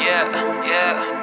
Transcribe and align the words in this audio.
Yeah, 0.00 0.64
yeah. 0.64 1.19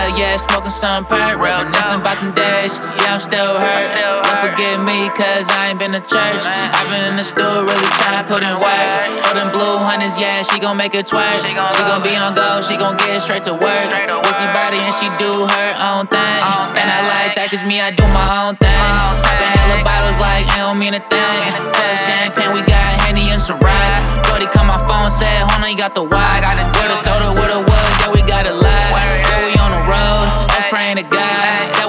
High 0.00 0.08
in 0.08 0.16
the 0.16 0.16
cut, 0.16 0.18
yeah, 0.18 0.36
smoking 0.40 0.72
some 0.72 1.04
perk. 1.04 1.36
Reminiscing 1.36 2.00
about 2.00 2.16
them 2.20 2.32
days, 2.32 2.80
yeah, 2.96 3.12
I'm 3.12 3.20
still 3.20 3.60
hurt. 3.60 3.88
Don't 4.24 4.40
forget 4.40 4.80
me, 4.80 5.08
cause 5.12 5.48
I 5.52 5.68
ain't 5.68 5.78
been 5.78 5.92
to 5.92 6.00
church. 6.00 6.44
I've 6.48 6.88
been 6.88 7.12
in 7.12 7.16
the 7.16 7.24
store, 7.24 7.68
really 7.68 7.90
trying 8.00 8.16
to 8.16 8.24
put 8.24 8.40
in 8.40 8.56
work. 8.56 8.88
For 9.28 9.36
them 9.36 9.52
blue 9.52 9.76
hundreds, 9.76 10.16
yeah, 10.16 10.40
she 10.42 10.58
gon' 10.60 10.76
make 10.76 10.94
it 10.94 11.04
twerk. 11.04 11.44
She 11.44 11.82
gon' 11.84 12.00
be 12.00 12.16
on 12.16 12.32
go, 12.32 12.60
she 12.64 12.80
gon' 12.80 12.96
get 12.96 13.20
straight 13.20 13.44
to 13.44 13.52
work. 13.52 13.88
Busy 14.24 14.46
body 14.56 14.80
and 14.80 14.94
she 14.96 15.12
do 15.20 15.44
her 15.44 15.68
own 15.92 16.08
thing. 16.08 16.40
And 16.80 16.88
I 16.88 17.00
like 17.04 17.36
that, 17.36 17.52
cause 17.52 17.64
me, 17.64 17.80
I 17.80 17.92
do 17.92 18.04
my 18.16 18.48
own 18.48 18.56
thing. 18.56 18.72
Poppin' 19.20 19.52
hella 19.52 19.84
bottles 19.84 20.16
like 20.16 20.48
it 20.48 20.60
don't 20.64 20.80
mean 20.80 20.94
a 20.96 21.02
thing. 21.02 21.40
Fuck 21.76 21.96
champagne, 22.00 22.56
we 22.56 22.64
got 22.64 22.96
Henny 23.04 23.28
and 23.28 23.42
rock. 23.60 23.92
Brody 24.30 24.46
call 24.48 24.64
my 24.64 24.80
phone, 24.88 25.10
said, 25.10 25.44
hold 25.44 25.60
on, 25.60 25.68
you 25.68 25.76
got 25.76 25.94
the 25.94 26.04
whack. 26.06 26.46
Where 26.80 26.88
the 26.88 26.96
soda, 26.96 27.34
where 27.34 27.49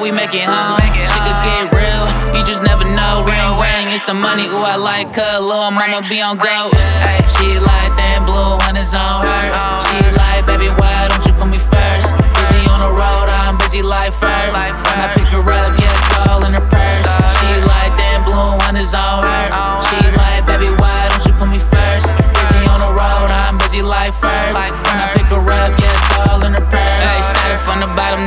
we 0.01 0.11
make 0.11 0.33
it 0.33 0.43
home. 0.49 0.81
She 0.81 1.19
could 1.21 1.39
get 1.45 1.69
real, 1.77 2.05
you 2.35 2.43
just 2.43 2.63
never 2.63 2.83
know. 2.83 3.23
Ring, 3.23 3.59
ring, 3.61 3.93
it's 3.93 4.03
the 4.05 4.15
money, 4.15 4.47
ooh, 4.47 4.57
I 4.57 4.75
like 4.75 5.15
her. 5.15 5.39
Lil' 5.39 5.69
mama 5.71 6.01
be 6.09 6.19
on 6.21 6.37
go. 6.37 6.71
She 7.37 7.59
like 7.59 7.95
them 7.95 8.25
blue 8.25 8.57
hundreds 8.65 8.95
on 8.95 9.23
her. 9.23 9.70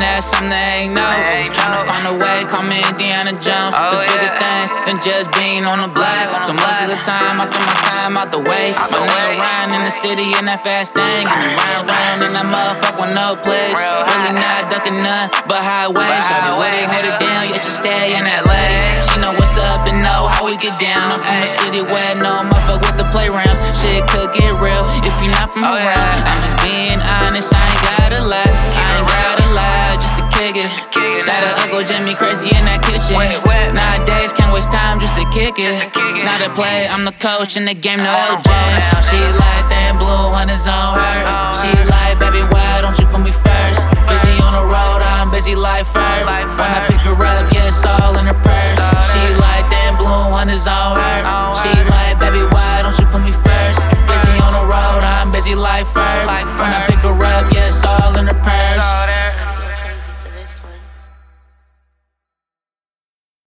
That's 0.05 0.29
something 0.29 0.53
they 0.53 0.85
ain't 0.85 0.95
know. 0.95 1.09
Trying 1.57 1.73
to 1.73 1.83
find 1.89 2.05
a 2.05 2.15
way, 2.15 2.45
call 2.45 2.63
me 2.63 2.85
Indiana 2.85 3.33
Jones. 3.33 3.73
There's 3.73 4.05
bigger 4.05 4.33
things 4.37 4.71
than 4.85 5.01
just 5.01 5.33
being 5.33 5.65
on 5.65 5.81
the 5.81 5.89
block. 5.89 6.45
So 6.45 6.53
most 6.53 6.85
of 6.85 6.93
the 6.93 7.01
time, 7.01 7.41
I 7.41 7.49
spend 7.49 7.65
my 7.65 7.79
time 7.89 8.13
out 8.21 8.29
the 8.29 8.43
way. 8.45 8.77
My 8.77 9.01
nigga 9.01 9.41
riding 9.41 9.75
in 9.81 9.83
the 9.89 9.95
city 9.95 10.37
in 10.37 10.45
that 10.45 10.61
fast 10.61 10.93
thing. 10.93 11.25
And 11.25 11.57
round 11.57 11.89
round 11.89 12.21
in 12.21 12.33
that 12.37 12.47
motherfucker 12.47 13.01
with 13.01 13.15
no 13.17 13.35
place. 13.41 13.81
Really 13.81 14.37
not 14.37 14.69
ducking 14.69 15.01
none 15.01 15.33
but 15.49 15.65
highway. 15.65 16.13
So 16.29 16.35
the 16.53 16.55
way 16.61 16.69
they 16.71 16.85
hold 16.85 17.09
it 17.09 17.17
down, 17.17 17.49
yeah, 17.49 17.59
just 17.65 17.81
stay 17.81 18.15
in 18.15 18.25
LA. 18.29 19.01
She 19.09 19.17
know 19.19 19.33
what's 19.33 19.57
up 19.57 19.89
and 19.89 20.05
know 20.05 20.29
how 20.29 20.45
we 20.45 20.61
get 20.61 20.77
down. 20.77 21.17
I'm 21.17 21.21
from 21.21 21.41
a 21.41 21.49
city 21.49 21.81
where 21.81 22.15
no 22.15 22.45
motherfucker 22.45 22.85
with 22.85 22.99
the 23.01 23.09
playgrounds. 23.09 23.59
Shit 23.81 24.05
could 24.13 24.31
get 24.37 24.53
real 24.61 24.85
if 25.07 25.15
you're 25.23 25.33
not 25.33 25.49
from 25.51 25.65
around. 25.65 26.23
I'm 26.29 26.41
just 26.45 26.59
being 26.61 27.01
honest, 27.01 27.55
I 27.55 27.63
ain't 27.65 27.83
gotta 27.83 28.04
crazy 32.17 32.51
in 32.55 32.65
that 32.65 32.81
kitchen. 32.83 33.17
Nowadays, 33.75 34.33
can't 34.33 34.53
waste 34.53 34.71
time 34.71 35.01
just 35.01 35.15
to 35.19 35.25
kick 35.35 35.59
it. 35.59 35.75
Not 36.25 36.41
a 36.41 36.51
play, 36.53 36.87
I'm 36.87 37.05
the 37.05 37.13
coach 37.13 37.57
in 37.57 37.65
the 37.65 37.75
game, 37.75 37.99
no 37.99 38.11
LJ. 38.11 38.51
She 39.11 39.19
like, 39.19 39.69
damn, 39.69 39.99
blue 39.99 40.33
hunters 40.35 40.67
on 40.67 40.97
her. 40.97 41.27
She 41.59 41.71
like, 41.91 42.19
baby, 42.21 42.43
why 42.55 42.81
don't 42.83 42.99
you 42.99 43.07
put 43.07 43.23
me 43.23 43.31
first? 43.31 43.64